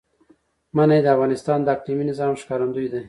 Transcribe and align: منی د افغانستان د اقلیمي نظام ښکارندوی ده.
منی 0.75 0.99
د 1.03 1.07
افغانستان 1.15 1.57
د 1.63 1.67
اقلیمي 1.75 2.03
نظام 2.11 2.33
ښکارندوی 2.41 2.87
ده. 2.91 2.99